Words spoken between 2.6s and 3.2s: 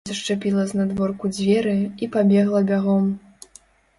бягом.